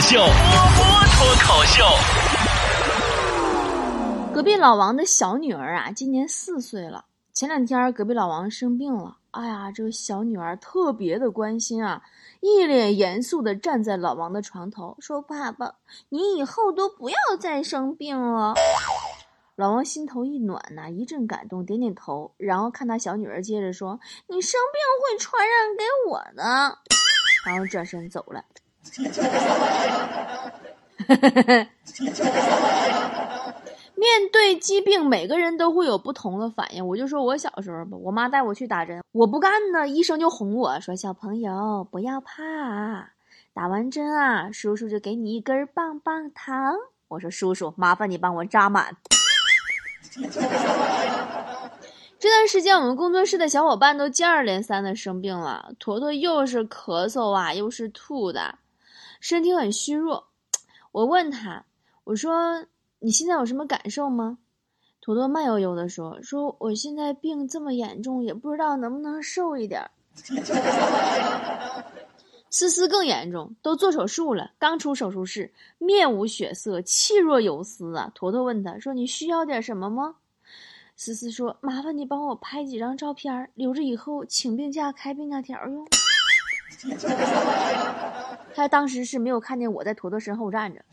[0.00, 1.84] 秀，波波脱口秀。
[4.32, 7.04] 隔壁老王的小女儿啊，今年四岁了。
[7.34, 12.02] 前两天隔壁老王生病了，哎呀，这个小女儿特别的关心啊，
[12.40, 15.74] 一脸严肃的站在老王的床头，说：“爸爸，
[16.08, 18.54] 你以后都不要再生病了。”
[19.56, 26.78] 老王心头一暖呐，一阵感动，点点头，然后看他小女儿接着说：“你生病会传染给我的。”
[27.44, 28.42] 然后转身走了。
[33.94, 36.86] 面对疾病，每个人都会有不同的反应。
[36.86, 43.10] 我就说我小时候吧，我妈带我去打针，我不干呢，医生就哄我说：“小朋友不要怕，
[43.52, 46.74] 打完针啊，叔叔就给你一根棒棒糖。”
[47.08, 48.96] 我说：“叔叔，麻烦你帮我扎满。
[52.18, 55.72] ”这段时间，我们工作室的小伙伴都接二连三的生病了。
[55.78, 58.54] 坨坨又是咳嗽啊，又是吐的，
[59.20, 60.26] 身体很虚弱。
[60.90, 61.64] 我问他，
[62.04, 62.66] 我说
[62.98, 64.38] ：“你现在有什么感受吗？”
[65.00, 69.88] 坨坨慢悠悠的说：“说我现在病这么严重，也不知道能不能瘦一点。”
[72.50, 78.10] 思思更严重，都做手术了，刚出手术室，面无血色，气若游丝啊！
[78.12, 80.16] 坨坨问他说：“你需要点什么吗？”
[80.96, 85.86] 思思说：“麻烦你帮我拍几张照片，留着以后请病假开病假条用。”
[88.60, 90.84] 他当时是没有看见我在坨坨身后站着。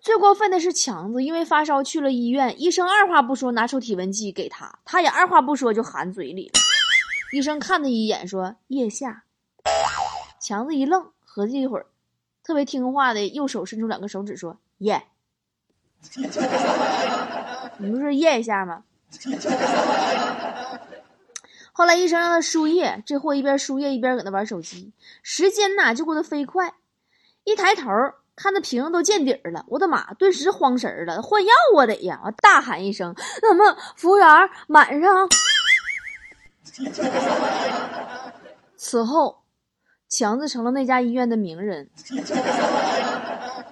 [0.00, 6.52] 最过分的是强子，因为发烧去了医院，医生二话不说拿出体温计给他，他也二话不说就含嘴里了。
[7.32, 9.24] 医生看他一眼说：“腋下。”
[10.40, 11.86] 强子一愣，合计一会儿，
[12.42, 15.02] 特别听话的右手伸出两个手指说：“耶。
[17.78, 18.82] ”你不是验一下吗？
[21.72, 24.92] 后来医生让他输液，这货一边输液一边搁那玩手机，
[25.22, 26.74] 时间呐就过得飞快。
[27.44, 27.90] 一抬头
[28.36, 30.12] 看那瓶都见底儿了，我的妈！
[30.14, 32.20] 顿时慌神儿了，换药啊得呀！
[32.24, 34.26] 我大喊一声：“那么服务员
[34.68, 35.28] 满上！”
[38.76, 39.42] 此后，
[40.08, 41.90] 强子成了那家医院的名人。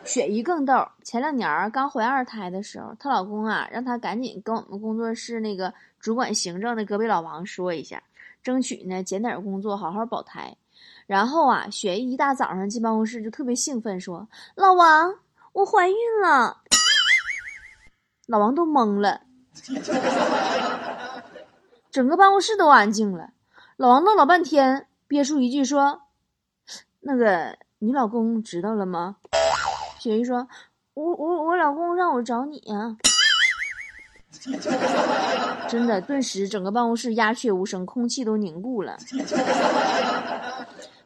[0.04, 8.02] 雪姨更逗，前两年刚怀二胎的时候，她老公啊让她赶紧跟我们工作室那个主管行政的隔壁老王说一下，
[8.42, 10.56] 争取呢减点工作，好好保胎。
[11.06, 15.14] 然后啊，雪姨一大早上进办公室就特别兴奋，说：“老王，
[15.52, 16.62] 我怀孕了。”
[18.26, 19.22] 老王都懵了，
[21.90, 23.30] 整个办公室都安静了。
[23.76, 26.02] 老王弄老半天，憋出一句说
[27.00, 29.16] ：“那个，你老公知道了吗？”
[29.98, 30.48] 雪姨说
[30.94, 32.96] ：“我我我老公让我找你呀。”
[35.68, 38.98] 真的，顿时整个办公室鸦雀无声，空气都凝固了。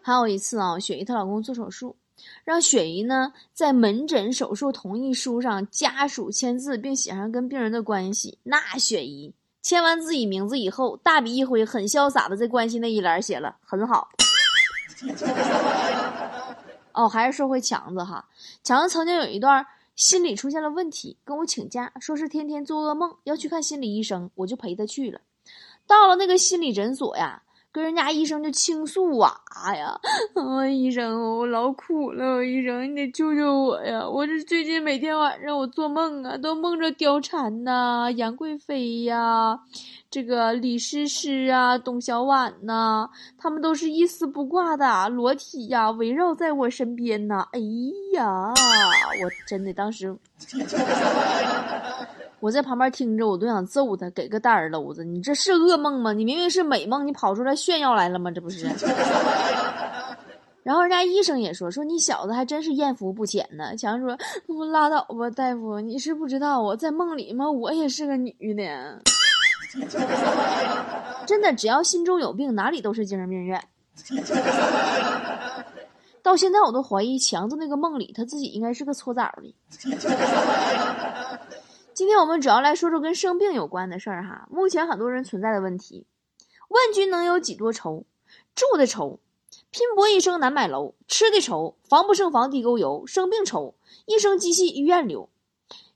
[0.01, 1.97] 还有一次啊，雪姨她老公做手术，
[2.45, 8.39] 让雪姨呢在门诊手术同意书上家属签字，并写上跟病人的关系。
[8.45, 14.09] 那雪姨签完自己名字以后，大笔一挥，很潇洒的在关系那一栏写了“很好”。
[16.93, 18.25] 哦，还是说回强子哈，
[18.63, 25.21] 强子曾经有一段心理出现了问题，跟我请假，说是天天做噩梦，要去看心理医生，我就陪他去了。
[25.87, 27.43] 到了那个心理诊所呀，
[27.75, 29.35] 跟人家医生就倾诉啊
[29.75, 29.99] 呀，
[30.35, 34.09] 啊医生，我老苦了，医生你得救救我呀！
[34.09, 39.59] 我这最近每天晚上我做梦啊，都梦着貂蝉呐、杨贵妃呀。
[40.09, 47.45] 这个李诗诗啊，董小宛呐，他们都是一丝不挂的裸体呀，围绕在我身边呐。
[47.51, 47.59] 哎
[48.15, 50.17] 呀，我真的当时
[52.45, 55.03] 我在旁边听着，我都想揍他，给个大耳篓子。
[55.03, 56.13] 你这是噩梦吗？
[56.13, 58.31] 你明明是美梦，你跑出来炫耀来了吗？
[58.31, 58.67] 这不是？
[60.63, 63.75] 然后人家医生也说，说你小子还真是艳福不浅呢。
[63.79, 64.15] 强说，
[64.71, 67.51] 拉倒吧，大夫，你是不知道我在梦里吗？
[67.51, 69.01] 我也是个女的。
[71.25, 73.59] 真的，只要心中有病，哪里都是精神病院。
[76.23, 79.55] 到现在我都怀疑强子那个梦里他自己应该是个搓澡的。
[81.95, 84.49] 今天我们主要来说说跟生病有关的事儿哈。
[84.51, 86.07] 目前很多人存在的问题：
[86.69, 88.05] 问君能有几多愁？
[88.57, 89.21] 住的愁，
[89.71, 93.75] 拼搏一生难买楼；吃的愁，防不胜防地沟油；生病愁，
[94.07, 95.29] 一生机器医院留；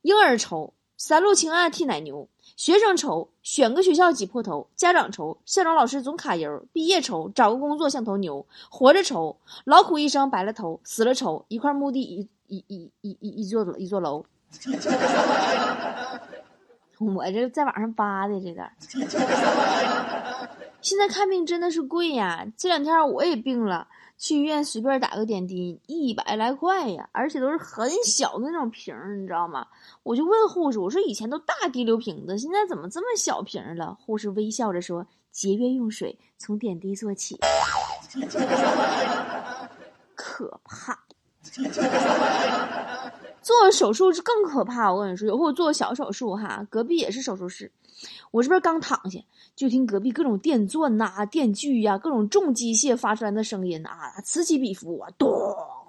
[0.03, 2.29] 婴儿愁，三鹿青案替奶牛。
[2.57, 14.25] 学生愁，选个学校挤破头；家长愁，校长老师总卡油；毕业愁，找个工作像头牛；活着愁，劳苦一生白了头；死了愁，一块墓地一一一一一一座一座楼。
[16.99, 18.69] 我这在网上扒的这个。
[20.81, 22.47] 现在看病真的是贵呀！
[22.57, 29.67] 这两天我也病了，去医院随便打个点滴，一百来块呀，而且都是很小的那种瓶儿，你知道吗？
[30.05, 33.97] 我就问护士，我说以前都大滴流瓶子，现在怎么这么小瓶了？
[34.01, 37.39] 护士微笑着说：“节约用水，从点滴做起。
[40.15, 40.98] ”可怕。
[43.61, 47.73] 做手术是更可怕，我跟你说，有回我做小手术哈，隔壁也是手术室，
[48.31, 49.19] 我这边刚躺下，
[49.57, 55.29] 就听隔壁各种电钻呐、电锯呀、各种重机械发出来的声音啊，此起彼伏啊，咚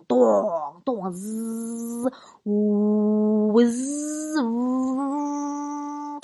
[0.08, 2.12] 咚咚，滋
[2.46, 6.20] 呜滋呜。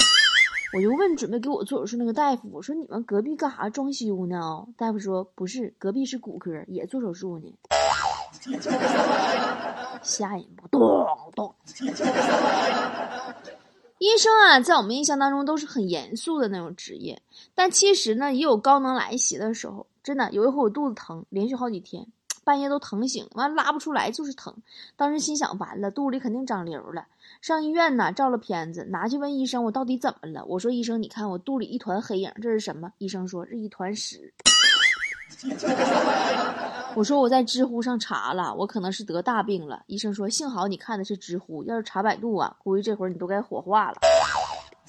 [0.76, 4.66] 我就问准备给我做手术那个大夫，我说你们隔壁干啥装修呢？
[4.76, 7.54] 大夫说不是，隔壁是骨科，也做手术呢。
[10.02, 10.68] 吓人不？
[10.68, 11.56] 咚咚！
[13.98, 17.22] 医生啊，在我们印象当中都是很严肃的那种职业，
[17.56, 19.88] 但其实呢，也有高能来袭的时候。
[20.04, 22.06] 真的，有一回我肚子疼，连续好几天，
[22.44, 24.54] 半夜都疼醒，完拉不出来，就是疼。
[24.96, 27.08] 当时心想，完了，肚里肯定长瘤了。
[27.42, 30.46] 上医院呢，照了片子，拿去问医生，我到底怎么了？
[30.46, 32.92] 我说，医生，你看我肚里一团黑影，这是什么？
[33.00, 34.32] 医生说，是一团屎。
[36.96, 39.84] 我说我在知乎上查了，我可能是得大病了。
[39.88, 43.98] 医生说幸好你看的是知乎，要是查百度啊，估计这会儿你都该火化了。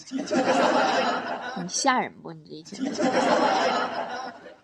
[1.60, 2.32] 你吓人不？
[2.32, 2.80] 你这一天。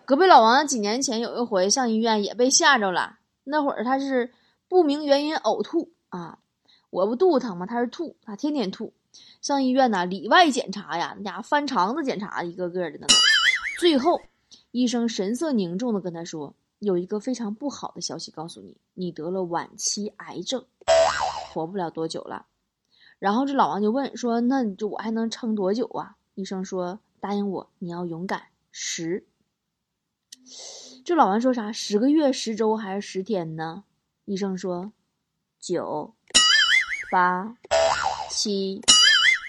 [0.05, 4.31] 隔壁老王几年前有一回上医院也被吓着了，那会儿他是
[4.69, 6.39] 不明原因呕吐啊，
[6.91, 7.65] 我不肚子疼吗？
[7.65, 8.93] 他是吐，他天天吐。
[9.41, 13.07] 上医院呢，里外检查呀，那家伙翻肠子检查一个个的呢，
[13.79, 14.21] 最后。
[14.69, 20.63] 医生神色凝重的跟他说：“有一个非常不好的消息告诉你，你得了晚期癌症，
[21.53, 22.45] 活不了多久了。”
[23.19, 29.25] 然后这老王就问说：“那你就我还能撑多久啊？”医生说：“答应我，你要勇敢。”十。
[31.05, 31.71] 这老王说啥？
[31.71, 33.85] 十个月、十周还是十天呢？
[34.25, 34.91] 医生说
[35.59, 36.13] ：“九、
[37.09, 37.55] 八、
[38.29, 38.81] 七、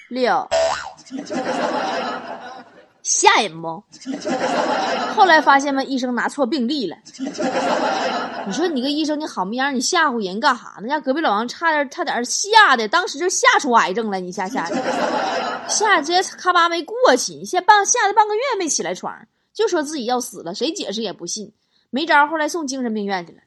[0.09, 0.47] 六。”
[3.05, 3.85] 吓人不？
[5.15, 6.97] 后来发现吧，医生拿错病历了。
[8.47, 10.89] 你说你个医生，你好模样，你吓唬人干哈呢？
[10.89, 14.19] 家隔壁老王差点差点吓的，当时就吓出癌症了。
[14.19, 14.77] 你吓吓的，
[15.69, 19.15] 吓直接咔吧没过去，吓半吓得半个月没起来床，
[19.53, 21.53] 就说自己要死了，谁解释也不信，
[21.91, 23.41] 没招，后来送精神病院去了。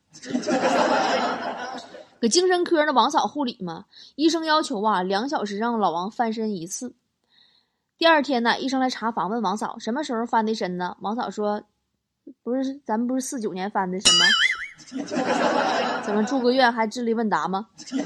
[2.22, 6.94] 搁精神科那王嫂护理嘛，医生要求啊，两小时让老王翻身一次。
[7.98, 10.96] 第二天呢，医生来查房，问王嫂什么时候翻的身呢？
[11.02, 11.64] 王嫂说
[12.44, 14.26] ：“不是，咱们不是四九年翻的身吗？
[16.06, 17.70] 怎么住个院还智力问答吗？
[17.92, 18.02] 你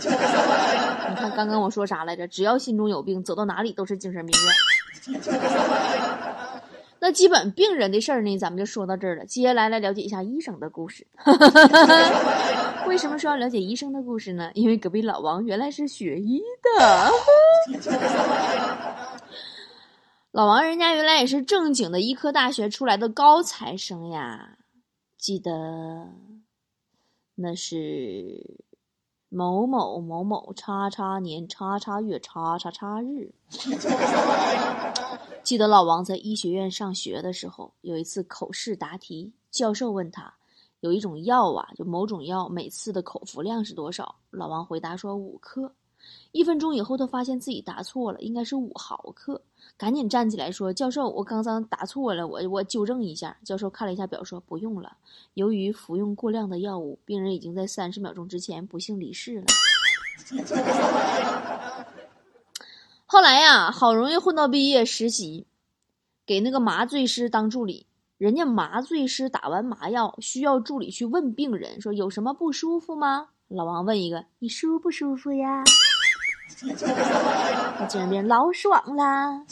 [1.16, 2.26] 看刚刚我说啥来着？
[2.26, 4.54] 只要心中有病，走到哪里都是精神病院。
[7.04, 9.26] 那基本病人的事儿呢，咱们就说到这儿了。
[9.26, 11.06] 接下来来了解一下医生的故事。
[12.88, 14.52] 为什么说要了解医生的故事呢？
[14.54, 17.12] 因为隔壁老王原来是学医的。
[20.31, 24.60] 老王人家原来也是正经的医科大学出来的高材生呀，
[25.18, 26.07] 记得
[27.36, 28.62] 那是
[29.28, 33.33] 某某某某叉叉年叉叉月叉叉叉日。
[35.44, 40.34] 记得老王在医学院上学的时候，有一次口试答题，教授问他
[40.80, 44.15] 有一种药啊，就某种药每次的口服量是多少？
[44.29, 45.75] 老王回答说五克。
[46.31, 49.41] 一分钟以后，他发现自己答错了，应该是五毫克。
[49.77, 54.98] 赶紧站起来说：“教授，我刚刚答错了，我我纠正一下。”教授看了一下表，说：“不用了，
[55.34, 59.46] 由于服用过量的药物，病人已经在三十秒钟之前不幸离世了。”
[63.05, 65.46] 后来呀，好容易混到毕业实习，
[66.25, 67.88] 给那个麻醉师当助理。
[68.17, 75.63] 人家麻醉师打完麻药，需要助理去问病人说：“有什么不舒服吗？”老王问一个：“你舒不舒服呀？”
[76.63, 79.43] 那精神病老爽啦！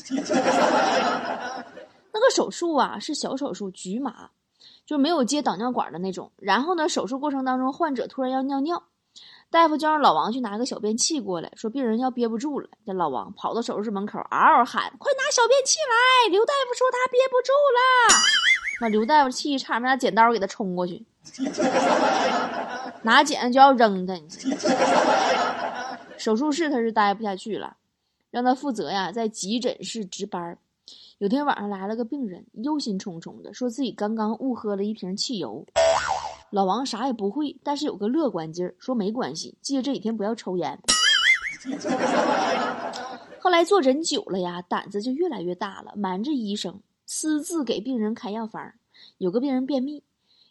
[2.11, 4.29] 那个手术啊是小手术，局麻，
[4.85, 6.31] 就没有接导尿管的那种。
[6.37, 8.83] 然后呢，手术过程当中，患者突然要尿尿，
[9.49, 12.69] 大夫就让老王去拿个小便器过来，说病人要憋不住了。
[12.85, 16.29] 这老王跑到手术室门口，嗷嗷喊：“快拿小便器来！
[16.29, 17.79] 刘大夫说他憋不住了。”
[18.81, 21.05] 那刘大夫气差点拿剪刀给他冲过去，
[23.03, 24.13] 拿剪子就要扔他。
[26.17, 27.77] 手术室他是待不下去了，
[28.29, 30.57] 让他负责呀，在急诊室值班。
[31.19, 35.65] 有天晚上来了个病人，忧心忡忡的说自己刚刚误喝了一瓶汽油。
[36.49, 40.79] 老王啥也不会，但是有个乐观劲儿，说没关系，记得这几天不要抽烟。
[43.39, 48.73] 后来坐诊久了呀，胆子就越来越大了，瞒着医生私自给病人开药方。
[49.17, 50.03] 有个病人便秘。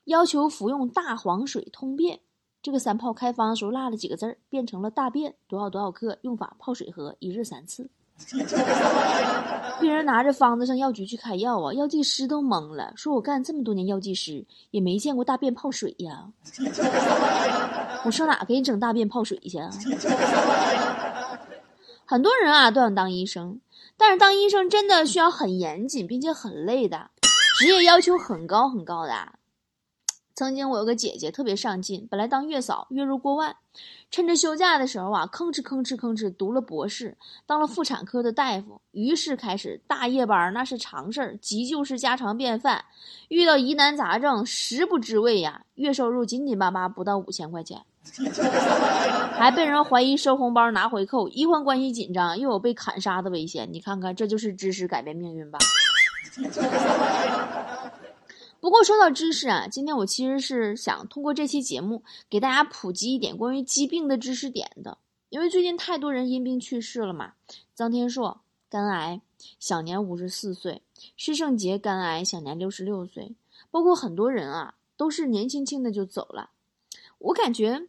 [0.08, 2.20] 要求服用大黄水通便。
[2.62, 7.88] 这个三炮开方的时候落了几个字儿，变成了大便多少多少克，用法泡水喝，一日三次。
[9.80, 16.26] 病人拿着方子上药局去开药啊，药剂师都懵了，说我干这么多年药剂师，也没见过大便泡水呀。
[18.04, 19.70] 我上哪给你整大便泡水去啊？
[22.06, 23.60] 很多人啊都想当医生，
[23.98, 27.10] 但是当医生真的需要很严谨，并且很累的，
[27.58, 29.12] 职业要求很高很高的。
[30.38, 33.56] 曾经我有个姐姐特别上进，本来当月嫂，月入过万，
[34.08, 42.84] 趁着休假的时候啊，吭哧吭哧吭哧读了博士，当了妇产科的大夫，于是开始大夜班，那是常事儿，急救是家常便饭，
[43.26, 47.82] 遇到疑难杂症，食不知味呀，月收入紧紧巴巴不到五千块钱，
[49.34, 55.58] 还被人怀疑收红包拿回扣，医患关系紧张，又有被砍杀的危险，你看看，这就是知识改变命运吧。
[58.60, 64.98] 不过说到知识啊，今天我其实是想通过这期节目给大家普及一点关于疾病的知识点的，
[65.28, 67.34] 因为最近太多人因病去世了嘛。
[67.76, 69.20] 臧天朔肝癌，
[69.60, 70.80] 享年五十四岁；
[71.16, 73.36] 施圣杰肝癌，享年六十六岁。
[73.70, 76.50] 包括很多人啊，都是年轻轻的就走了。
[77.18, 77.86] 我感觉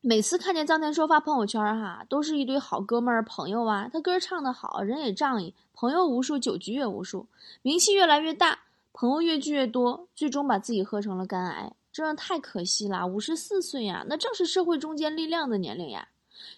[0.00, 7.26] 每次看见臧天朔发朋友圈哈，都是一堆好哥们儿朋友啊，他歌唱的好，人也仗义，朋友无数，酒局也无数，
[7.60, 8.60] 名气越来越大。
[9.00, 13.06] 朋友越聚越多，最终把自己喝成了肝癌，这样太可惜了。
[13.06, 16.08] 五十四岁呀，那正是社会中坚力量的年龄呀。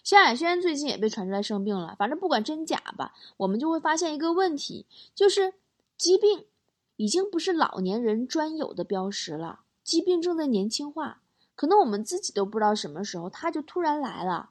[0.03, 5.53] 萧亚轩最近也被传出来生病了，反正不管真假吧，我们就会发现一个问题，就是
[5.95, 6.45] 疾病
[6.95, 11.21] 已经不是老年人专有的标识了，疾病正在年轻化，
[11.55, 14.49] 可能我们自己都不知道什么时候它就突然来了。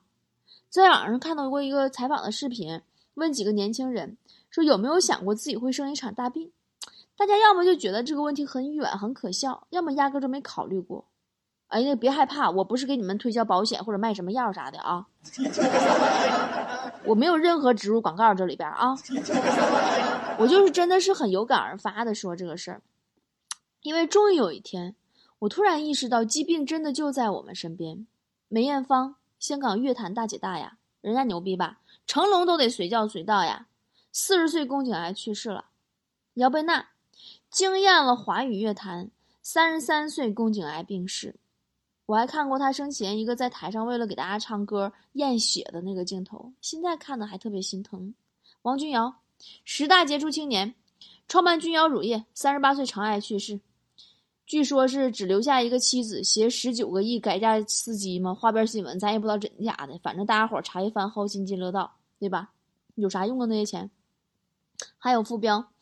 [0.68, 2.82] 在网上看到过一个采访的视频，
[3.14, 4.16] 问几个年轻人
[4.48, 6.52] 说有没有想过自己会生一场大病。
[7.20, 11.04] 大家要么就觉得这个问题很远很可笑，要么压根就没考虑过。
[11.66, 15.06] 哎呀，别害怕，我不是给你们推销保险或者卖什么药啥的啊，
[17.04, 18.96] 我没有任何植入广告这里边啊，
[20.38, 22.80] 我就是真的是很有感而发的说这个事儿，
[23.82, 24.96] 因为终于有一天，
[25.40, 28.06] 我突然意识到疾病真的就在我们身边。
[28.48, 31.80] 梅艳芳，香港乐坛大姐大呀，人家牛逼吧？
[32.06, 33.66] 成龙都得随叫随到呀。
[34.10, 35.66] 四十岁宫颈癌去世了，
[36.32, 36.86] 姚贝娜。
[37.50, 39.10] 惊艳了华语乐坛，
[39.42, 41.34] 三十三岁宫颈癌病逝。
[42.06, 48.14] 我还看过他生前一个在台上为了给大家唱歌验血的那个镜头，现在看的还特别心疼。
[48.62, 49.16] 王君瑶，
[49.64, 50.76] 十大杰出青年，
[51.26, 53.60] 创办君瑶乳业，三十八岁肠癌去世，
[54.46, 58.32] 据说是只留下一个妻子，携十九个亿改嫁司机嘛？
[58.32, 62.52] 花边新闻咱也不知道真假的，反正大家伙茶余饭后津津乐道，对吧？
[62.94, 63.90] 有啥用啊那些钱？
[64.98, 65.72] 还有傅彪，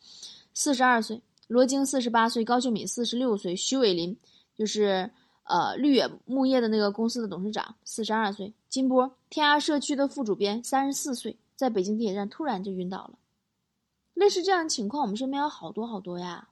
[0.55, 1.21] 四十二岁。
[1.49, 4.15] 罗京四十八岁，高秀敏四十六岁，徐伟林
[4.53, 5.09] 就是
[5.45, 8.53] 呃绿野木业的那个公司的董事长，四十二岁。
[8.69, 13.17] 金波天涯社区的副主编，三十四岁，在北京地铁站突然就晕倒了。
[14.13, 16.49] 类似这样的情况，我们身边有好多好多呀。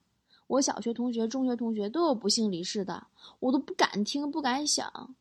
[0.47, 3.05] 我小学同学、中学同学都有不幸离世的，
[3.39, 5.13] 我都不敢听、不敢想。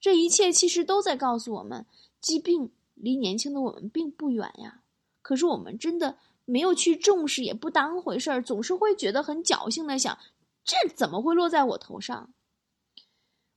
[0.00, 1.86] 这一切其实都在告诉我们，
[2.20, 4.80] 疾病离年轻的我们并不远呀。
[5.22, 6.16] 可是我们真的。
[6.44, 10.18] 没有去重视，也不当回事儿，总是会觉得很侥幸的想，
[10.64, 12.32] 这怎么会落在我头上？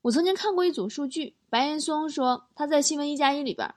[0.02, 3.74] 我曾经看过一组数据，白岩松说他在新闻一加一里边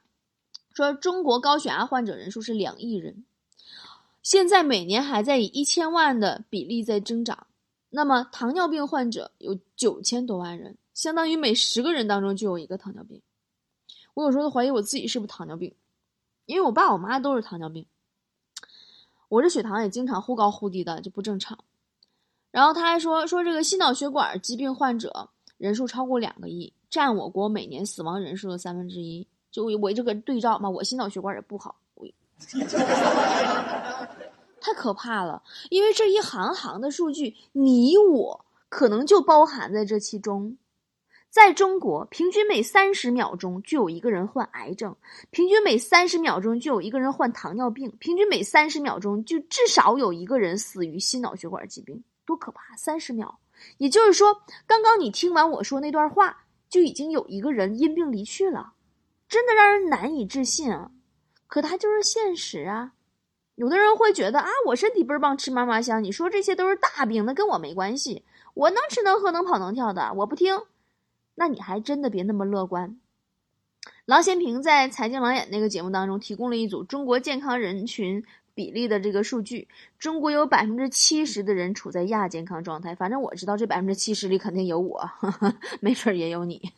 [0.75, 3.25] 说，中国高血压患者人数是两亿人，
[4.23, 7.47] 现在每年还在以一千万的比例在增长。
[7.91, 13.23] 那么糖尿病患者有九千多万人，相当于每十个人当中就有一个糖尿病。
[14.13, 15.75] 我有时候都怀疑我自己是不是糖尿病，
[16.45, 17.87] 因为我爸我妈都是糖尿病。
[19.29, 21.59] 我这血糖也经常忽高忽低的，就不正常。
[22.51, 29.27] 然后他还说说这个心脑血管疾病患者人数超过两个亿，占我国每年死亡人数的三分之一。
[29.51, 31.77] 就我这个对照嘛，我心脑血管也不好，
[34.61, 35.43] 太可怕了。
[35.71, 40.57] 因为这一行行的数据，你我可能就包含在这其中。
[41.31, 44.97] 在中国，平均每三十秒钟就有一个人患癌症，
[45.31, 52.75] 平均每三十秒钟就有一个人患糖尿病，平均每三十秒钟就至少有一个人死于心脑血管疾病，多可怕！
[52.77, 53.39] 三十秒，
[53.77, 58.73] 也就是说，刚刚你听完我说那段话，就已经有一个人因病离去了，
[59.29, 60.91] 真的让人难以置信啊！
[61.47, 62.93] 可它就是现实啊。
[63.55, 70.59] 有的人会觉得啊，我身体倍儿棒，吃嘛嘛香，你说这些都是大病，那跟我没关系，我能吃能喝能跑能跳的，我不听。
[71.39, 72.99] 那你还真的别那么乐观。
[74.05, 79.69] 郎咸平在《财经郎眼》那个节目当中提供了一组中国健康人群比例的这个数据，
[80.01, 82.95] 中国有百分之七十的人处在亚健康状态。
[82.97, 85.09] 反正我知道这百分之七十里肯定有我，
[85.81, 86.61] 没准也有你。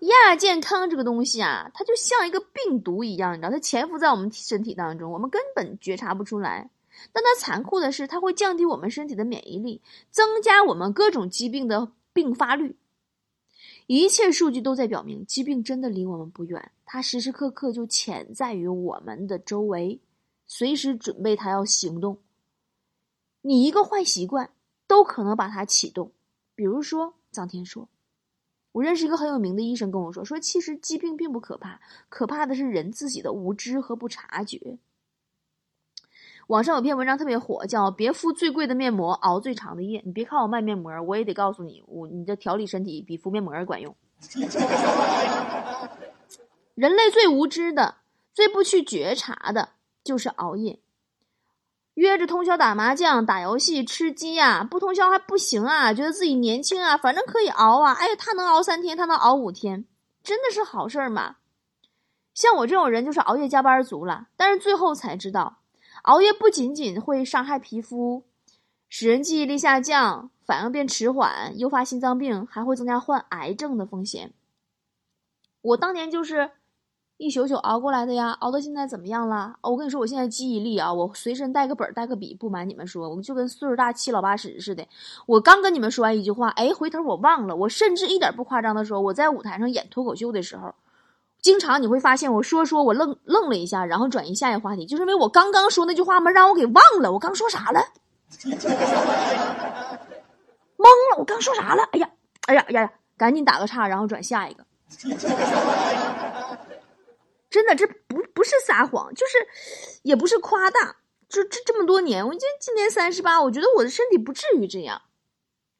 [0.00, 6.68] 亚健康这个东西啊，它就像一个病毒一样，你知道，它潜伏在我们身体当中，我们根本觉察不出来。
[7.12, 12.74] 但它残酷的是，它会降低我们身体的免疫力，增加我们各种疾病的并发率。
[13.86, 20.00] 一切数据都在表明，疾病真的离我们不远，它时时刻刻就潜在于我们的周围，
[20.46, 22.18] 随时准备它要行动。
[23.42, 24.50] 你一个坏习惯
[24.86, 26.10] 都可能把它启动，
[26.54, 27.88] 比如说臧天朔。
[28.72, 34.78] 我认识一个很有名的医生跟我说，说其实疾病并不可怕，可怕的是人自己的无知和不察觉。
[36.48, 40.00] 网上有篇文章特别火，叫“别敷最贵的面膜，熬最长的夜”。
[40.06, 43.96] 你别看我卖面膜，我也得告诉你，我你这调理身体比敷面膜管用。
[46.76, 47.96] 人类最无知的、
[48.32, 49.70] 最不去觉察的，
[50.04, 50.78] 就是熬夜。
[51.94, 55.92] 约着通宵打麻将、打游戏、吃鸡呀，不通宵还不行啊！
[55.94, 57.92] 觉得自己年轻啊，反正可以熬啊！
[57.94, 59.86] 哎，他能熬三天，他能熬五天，
[60.22, 61.36] 真的是好事儿吗？
[62.34, 65.56] 像我这种人就是熬夜加班族了，但是最后才知道，
[66.06, 68.24] 熬夜不仅仅会伤害皮肤，
[68.88, 74.32] 使人记忆力下降、反应变迟缓、诱发心脏病，还会增加患癌症的风险。
[75.60, 76.50] 我当年就是。
[77.18, 79.58] 一宿宿熬过来的呀，熬到现在怎么样了？
[79.62, 84.86] 我跟你说，我现在记忆力啊，我随身带个本带个笔，不瞒你们说，我就跟岁数大七老八十似的。
[85.24, 87.56] 我刚跟你们说完一句话，哎，回头我忘了。
[87.56, 90.74] 我甚至一点不夸张的说，我在舞台上演脱口秀的时候，
[91.46, 97.12] 经常你会发现我说说我愣愣了一下，然后转移下一个话题，就是因为我刚刚说那句话嘛，让我给忘了。
[97.12, 97.80] 我刚说啥了？
[100.76, 101.84] 懵了，我刚说啥了？
[101.92, 102.10] 哎呀，
[102.48, 102.92] 哎呀呀呀！
[103.16, 104.66] 赶紧打个岔，然后转下一个。
[107.48, 109.38] 真的，这不不是撒谎，就是
[110.02, 110.96] 也不是夸大，
[111.28, 115.02] 就这这么多年，我今今年三十八，我觉得我的身体不至于这样。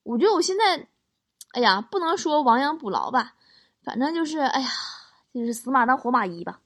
[0.04, 0.87] 我觉得我现在，
[1.54, 3.32] 哎呀，不能说亡羊补牢吧，
[3.82, 4.68] 反正就是，哎呀，
[5.40, 6.61] 就是死马当活马医吧。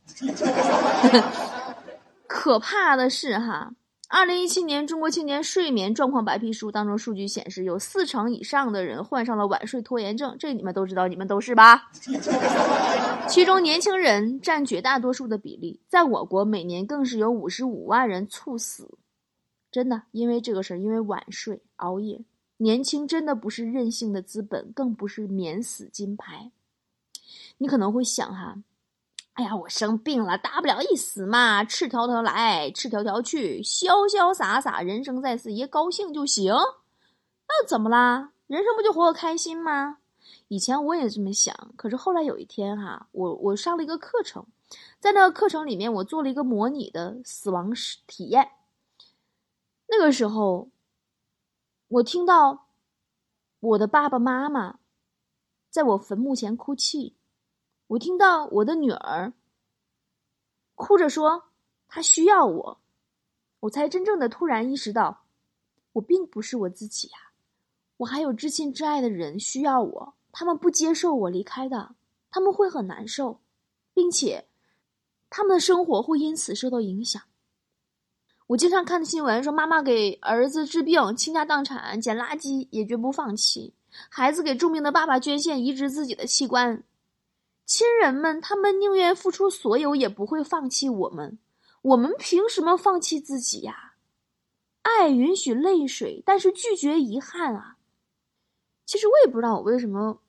[2.26, 3.72] 可怕的是哈。
[4.12, 11.88] 二零一七年中国青年睡眠状况白皮书当中数据显示，有四成以上的人患上了晚睡拖延症，这你们都知道，你们都是吧？
[13.28, 18.98] 其中年轻人占绝大多数的比例，在我国每年更是有五十五万人猝死，
[19.70, 22.20] 真的，因为这个事儿，因为晚睡熬夜，
[22.56, 26.50] 年轻真的不是任性的资本，更不是免死金牌。
[27.62, 28.57] 你可能会想哈。
[29.35, 36.53] 哎呀，我生病了，大不了一死嘛，赤条条来，赤条条去，潇潇洒洒，人生在世，爷高兴就行。
[36.53, 38.33] 那怎么啦？
[38.46, 39.99] 人生不就活得开心吗？
[40.49, 44.46] 以前我也这么想，可是后来有一天哈，我我上了一个课程，
[44.99, 47.73] 在那个课程里面，我做了一个模拟的死亡
[48.07, 48.51] 体验。
[49.87, 50.70] 那个时候，
[51.88, 52.66] 我听到
[53.61, 54.79] 我的爸爸妈妈
[55.70, 57.16] 在我坟墓前哭泣。
[57.90, 59.33] 我听到我的女儿
[60.76, 61.46] 哭着说
[61.88, 62.81] ：“她需要我。”
[63.61, 65.24] 我才真正的突然意识到，
[65.94, 67.33] 我并不是我自己呀，
[67.96, 71.96] 我还有至亲至爱的人需要我，他们不接受我离开的，
[72.31, 73.40] 他们会很难受，
[73.92, 74.46] 并且
[75.29, 77.20] 他们的生活会因此受到影响。
[78.46, 83.74] 我经常看的新闻说，妈妈给儿子治病倾家荡产捡垃圾也绝不放弃；
[84.09, 86.85] 孩子给著名的爸爸捐献移植自己的器官。
[87.70, 91.38] 亲人们，他们宁愿付出所有，也不会放弃我们。
[91.83, 93.94] 我们凭什么放弃自己呀？
[94.83, 97.76] 爱允许泪水，但是拒绝遗憾啊。
[98.85, 100.20] 其实我也不知道我为什么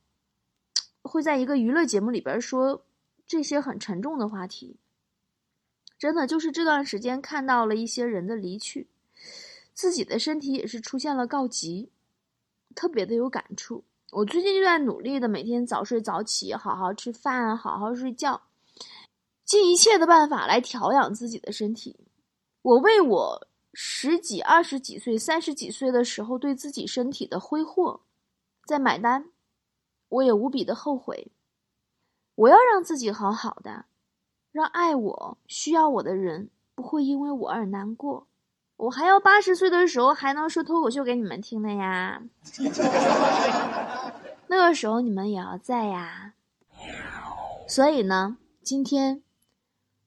[1.02, 2.86] 会在一个娱乐节目里边说
[3.26, 4.78] 这些很沉重的话题。
[5.98, 8.88] 真的，就是这段时间看到了一些人的离去，
[9.74, 11.90] 自己的身体也是出现了告急，
[12.76, 13.84] 特别的有感触。
[14.12, 18.42] 我最近就在努力的每天早睡早起，好好吃饭，好好睡觉，
[19.46, 21.96] 尽一切的办法来调养自己的身体。
[22.62, 28.02] 我为我十几、二十几岁、三十几岁的时候对自己身体的挥霍
[28.66, 29.32] 在买单，
[30.10, 31.32] 我也无比的后悔。
[32.36, 33.86] 我要让自己好好的，
[34.52, 38.28] 让爱我、需要我的人不会因为我而难过。
[38.82, 42.24] 我还要八十岁的时候还能说脱口秀给你们听的呀，
[44.48, 46.34] 那个时候你们也要在呀。
[47.68, 49.22] 所以呢，今天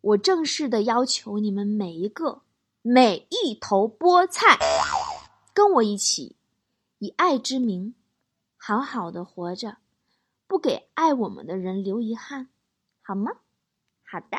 [0.00, 2.42] 我正式的要求你们每一个
[2.82, 4.58] 每一头菠菜，
[5.52, 6.34] 跟我一起
[6.98, 7.94] 以爱之名，
[8.56, 9.76] 好好的活着，
[10.48, 12.48] 不给爱我们的人留遗憾，
[13.02, 13.30] 好吗？
[14.04, 14.38] 好的。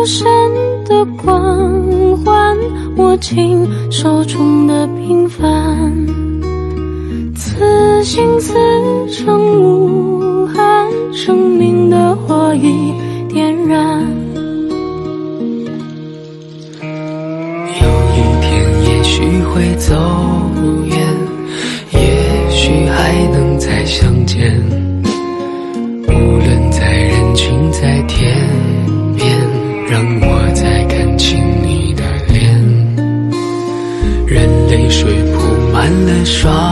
[0.00, 0.26] 有神
[0.86, 2.56] 的光环，
[2.96, 5.92] 握紧手中的平凡，
[7.36, 8.54] 此心此
[9.10, 12.94] 生无憾，生命的火已
[13.28, 14.00] 点燃。
[16.80, 17.86] 有
[18.16, 19.20] 一天也许
[19.52, 19.94] 会走
[36.24, 36.69] 说。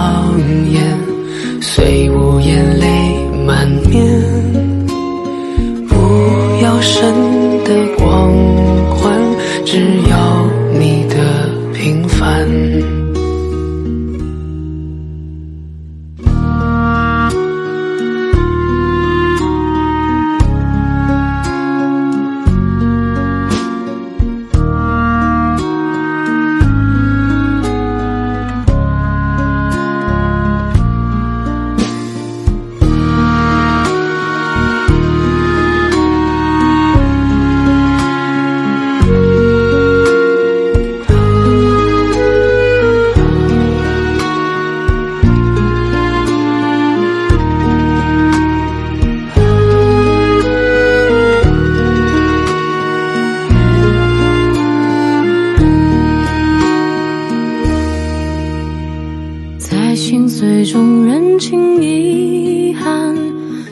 [60.59, 63.15] 最终人情遗憾，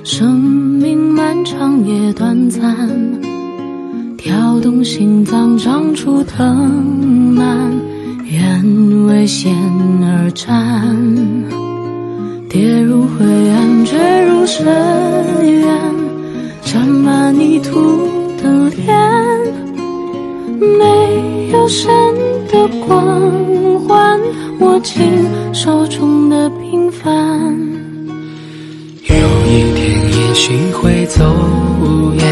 [0.04, 2.62] 生命漫长也短暂，
[4.16, 6.46] 跳动心脏长出藤
[7.34, 7.72] 蔓，
[8.30, 9.52] 愿为险
[10.00, 10.96] 而战，
[12.48, 14.64] 跌入灰暗，坠入深
[15.42, 15.68] 渊，
[16.62, 17.80] 沾满泥土
[18.40, 18.96] 的脸，
[20.60, 21.90] 没有神
[22.56, 23.20] 的光
[23.80, 24.18] 环，
[24.60, 24.96] 握紧
[25.52, 26.48] 手中的。
[26.48, 27.12] 平凡，
[29.02, 29.16] 有
[29.46, 31.24] 一天也许会走
[32.16, 32.24] 远，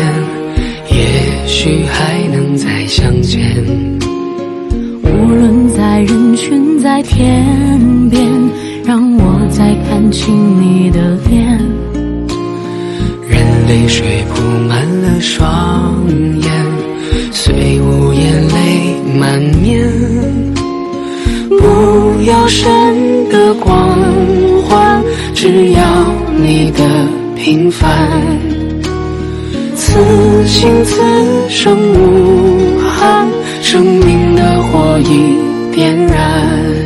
[0.90, 3.40] 也许还能再相见。
[5.02, 7.44] 无论在人群在天
[8.10, 8.26] 边，
[8.84, 11.60] 让我再看清你的脸。
[13.28, 16.08] 任泪水铺满了双
[16.40, 16.50] 眼，
[17.32, 19.88] 虽无言泪满面。
[21.48, 23.96] 不要神的光
[24.68, 25.02] 环，
[25.34, 25.80] 只要
[26.36, 26.84] 你的
[27.36, 27.90] 平凡。
[29.76, 31.00] 此心此
[31.48, 33.28] 生无憾，
[33.62, 35.38] 生命的火已
[35.74, 36.83] 点燃。